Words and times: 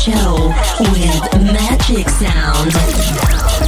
show 0.00 0.48
with 0.80 1.42
Magic 1.52 2.08
Sound. 2.08 3.59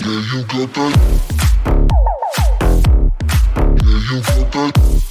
Yeah, 0.00 0.10
you 0.32 0.44
got 0.44 0.74
that. 0.74 0.92
Yeah, 3.82 3.98
you 4.10 4.20
got 4.22 4.52
that. 4.52 5.07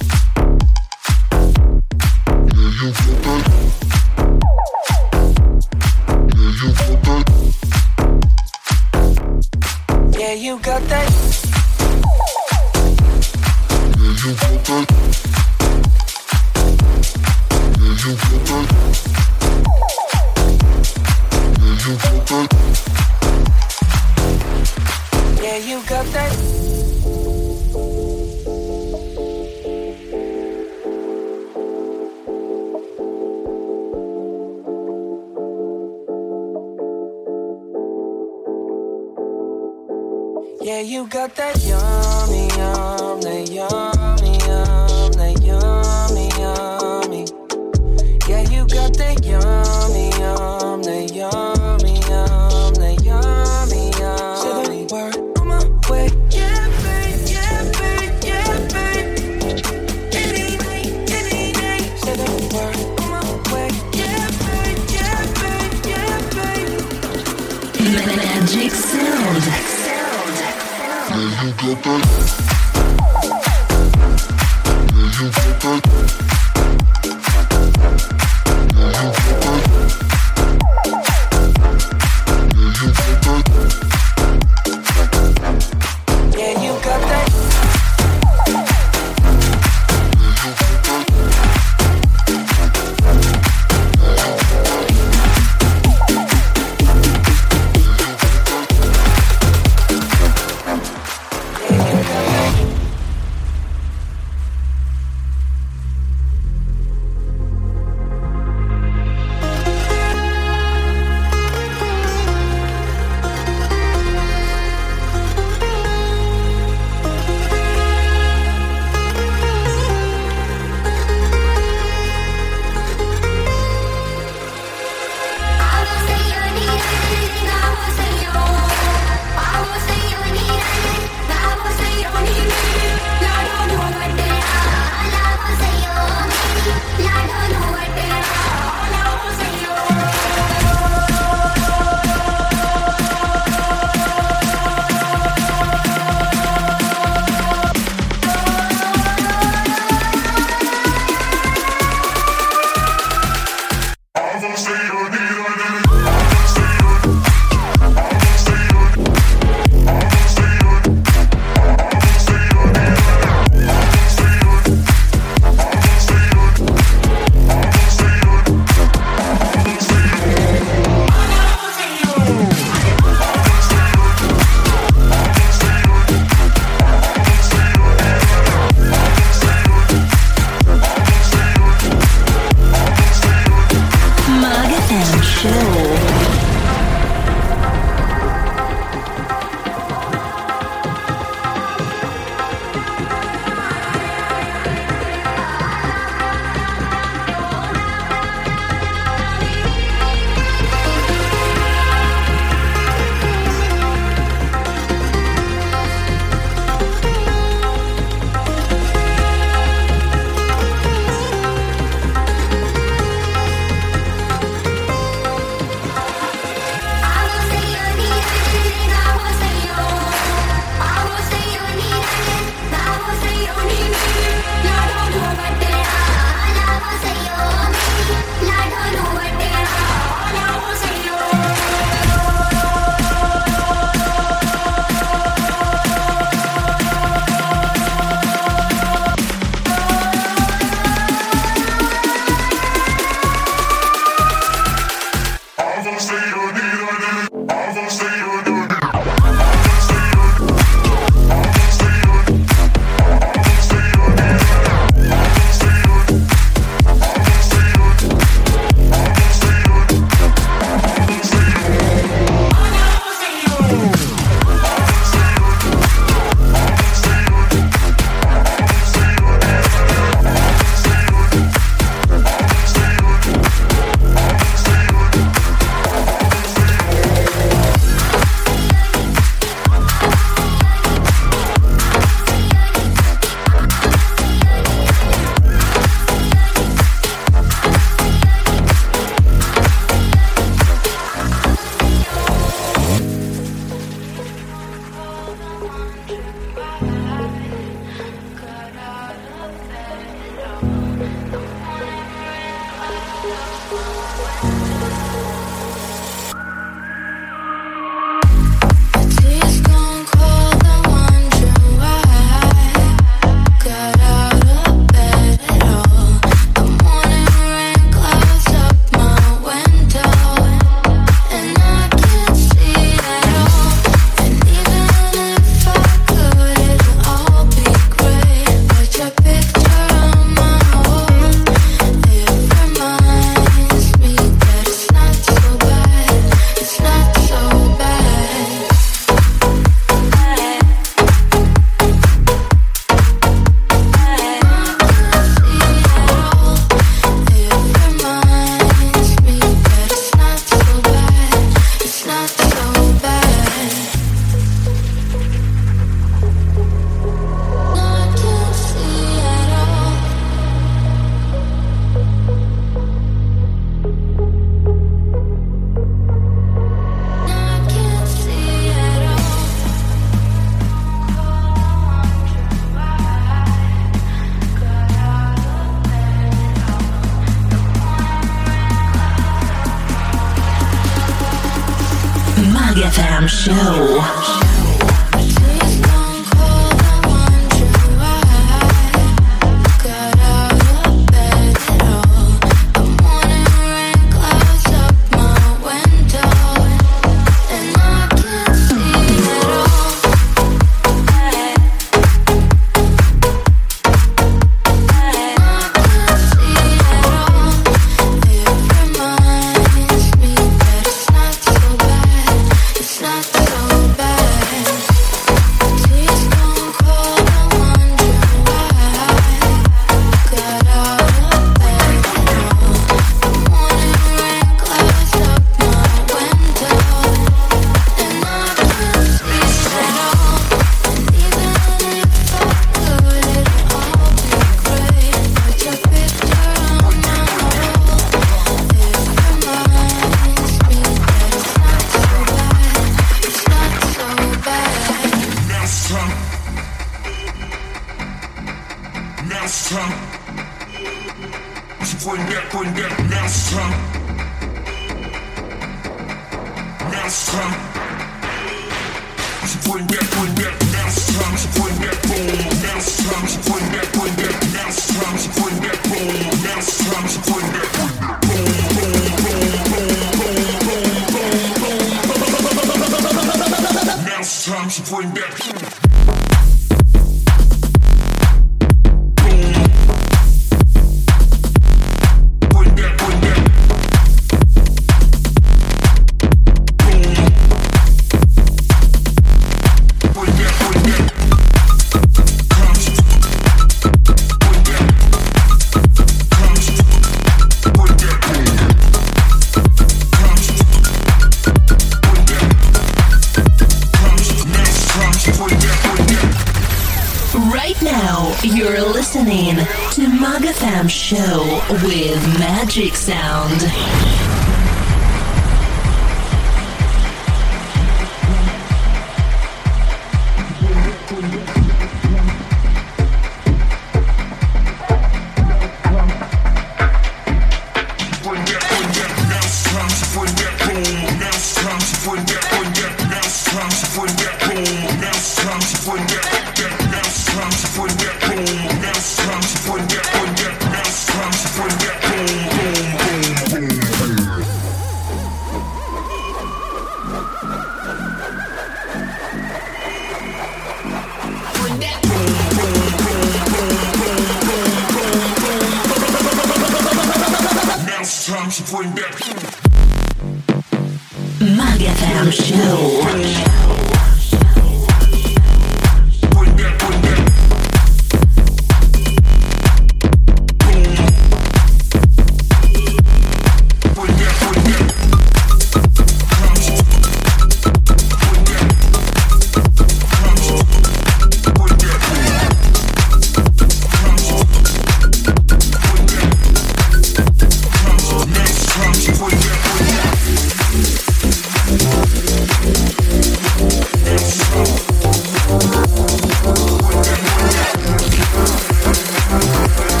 Show 457.28 457.78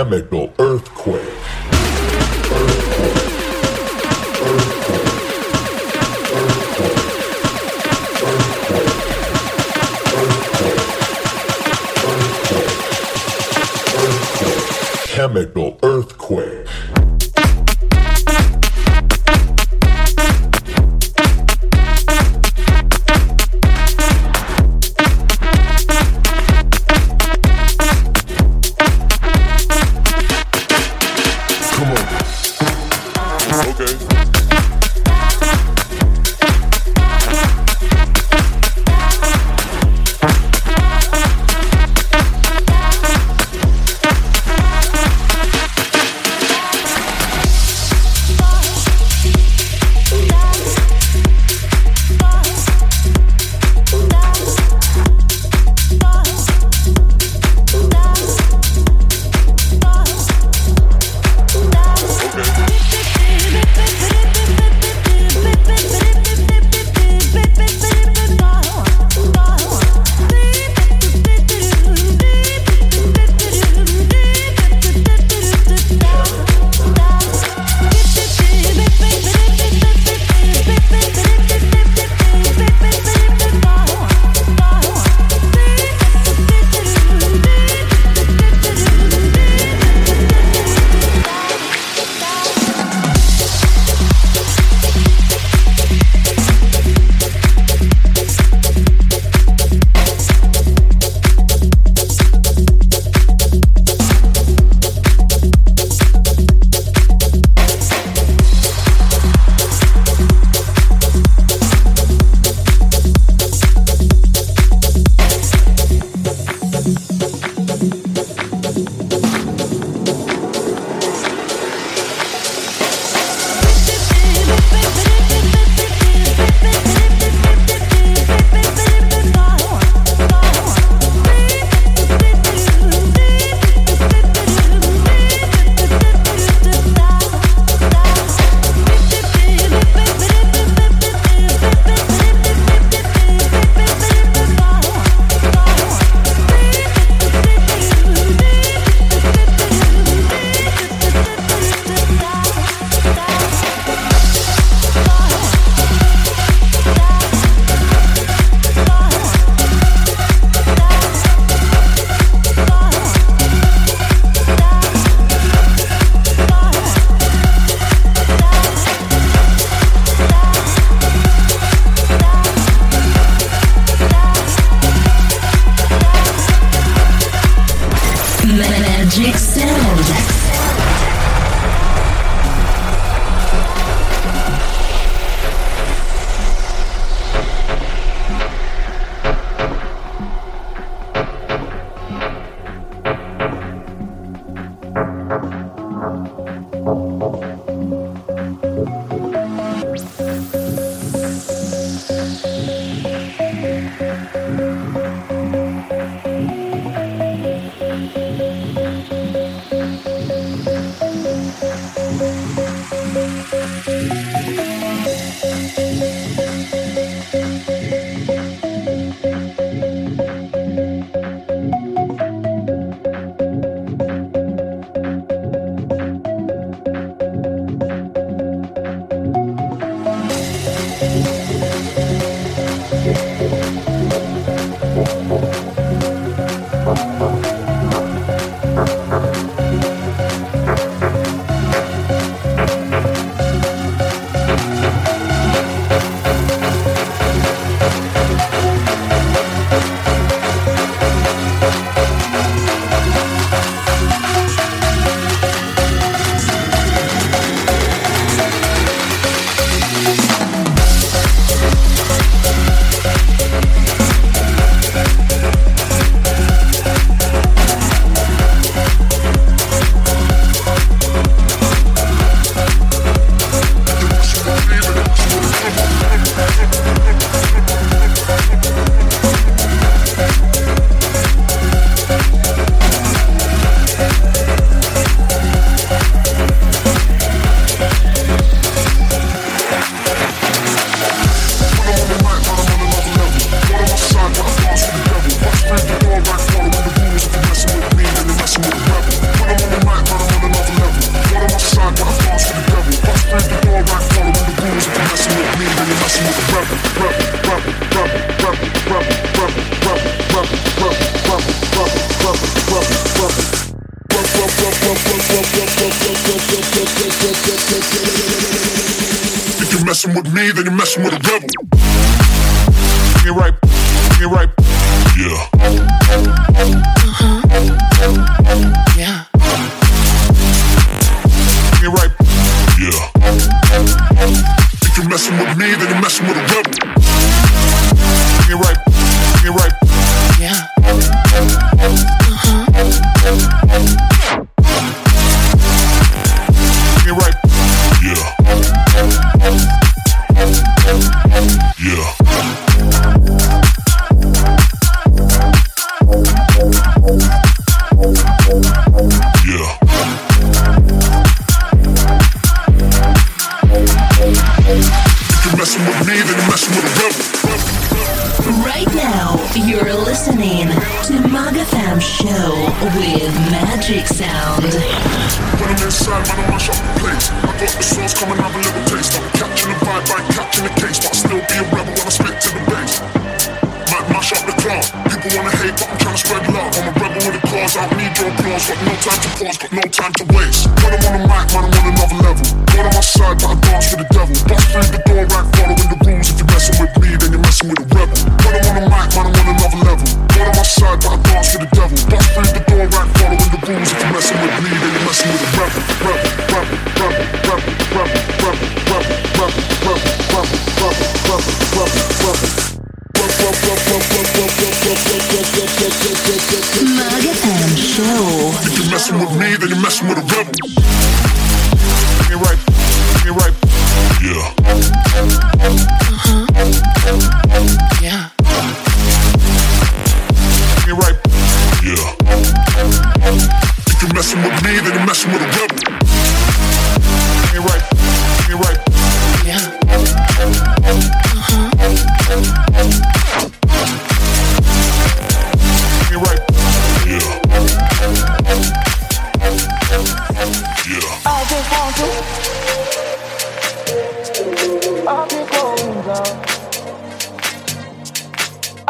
chemical 0.00 0.50
earthquake. 0.58 1.20
earthquake. 2.50 3.20
Chemical 15.06 15.78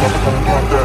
Come, 0.00 0.12
come, 0.24 0.68
come. 0.68 0.79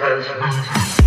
house. 0.00 0.97